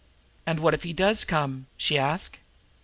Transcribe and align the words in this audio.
"And 0.47 0.59
what 0.61 0.73
if 0.73 0.81
he 0.81 0.93
does 0.93 1.23
come?" 1.23 1.67
she 1.77 1.95
asked. 1.95 2.39